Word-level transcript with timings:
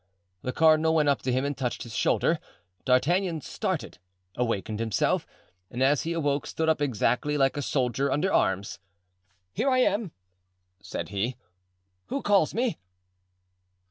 The 0.41 0.51
cardinal 0.51 0.95
went 0.95 1.09
up 1.09 1.21
to 1.21 1.31
him 1.31 1.45
and 1.45 1.55
touched 1.55 1.83
his 1.83 1.93
shoulder. 1.93 2.39
D'Artagnan 2.85 3.41
started, 3.41 3.99
awakened 4.35 4.79
himself, 4.79 5.27
and 5.69 5.83
as 5.83 6.01
he 6.01 6.13
awoke, 6.13 6.47
stood 6.47 6.67
up 6.67 6.81
exactly 6.81 7.37
like 7.37 7.55
a 7.55 7.61
soldier 7.61 8.11
under 8.11 8.33
arms. 8.33 8.79
"Here 9.53 9.69
I 9.69 9.77
am," 9.77 10.11
said 10.81 11.09
he. 11.09 11.35
"Who 12.07 12.23
calls 12.23 12.55
me?" 12.55 12.79